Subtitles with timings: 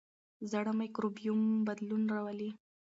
[0.51, 2.49] زاړه مایکروبیوم بدلون راولي.